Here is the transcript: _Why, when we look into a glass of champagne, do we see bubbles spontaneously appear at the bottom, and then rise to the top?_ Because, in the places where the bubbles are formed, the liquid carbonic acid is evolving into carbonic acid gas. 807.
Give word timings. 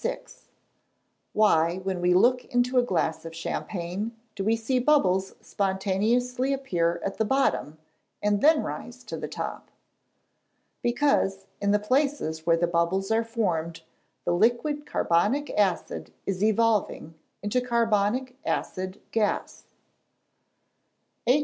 _Why, 1.35 1.79
when 1.85 2.01
we 2.01 2.15
look 2.15 2.43
into 2.45 2.79
a 2.79 2.83
glass 2.83 3.23
of 3.23 3.35
champagne, 3.35 4.17
do 4.33 4.43
we 4.43 4.55
see 4.55 4.79
bubbles 4.79 5.35
spontaneously 5.41 6.53
appear 6.53 6.99
at 7.05 7.19
the 7.19 7.23
bottom, 7.23 7.77
and 8.19 8.41
then 8.41 8.63
rise 8.63 9.03
to 9.03 9.15
the 9.15 9.27
top?_ 9.27 9.65
Because, 10.81 11.45
in 11.61 11.69
the 11.69 11.77
places 11.77 12.47
where 12.47 12.57
the 12.57 12.65
bubbles 12.65 13.11
are 13.11 13.23
formed, 13.23 13.83
the 14.25 14.33
liquid 14.33 14.87
carbonic 14.87 15.51
acid 15.55 16.11
is 16.25 16.43
evolving 16.43 17.13
into 17.43 17.61
carbonic 17.61 18.35
acid 18.43 18.99
gas. 19.11 19.65
807. 21.27 21.39